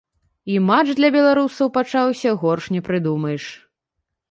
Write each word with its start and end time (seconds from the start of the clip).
І 0.53 0.53
матч 0.69 0.89
для 0.99 1.09
беларусаў 1.17 1.67
пачаўся 1.77 2.29
горш 2.45 2.63
не 2.79 2.85
прыдумаеш. 2.91 3.45